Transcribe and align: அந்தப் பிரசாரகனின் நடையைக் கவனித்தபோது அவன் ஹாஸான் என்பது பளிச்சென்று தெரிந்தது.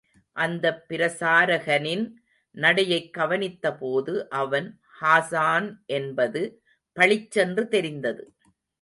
அந்தப் 0.35 0.85
பிரசாரகனின் 0.89 2.05
நடையைக் 2.55 3.13
கவனித்தபோது 3.17 4.27
அவன் 4.35 4.69
ஹாஸான் 5.01 5.69
என்பது 5.93 6.43
பளிச்சென்று 6.97 7.67
தெரிந்தது. 7.67 8.23